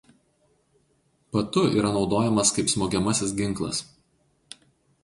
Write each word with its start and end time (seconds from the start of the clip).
Patu 1.35 1.63
yra 1.81 1.93
naudojamas 1.99 2.55
"kaip" 2.57 2.73
smogiamasis 2.75 3.37
ginklas. 3.43 3.85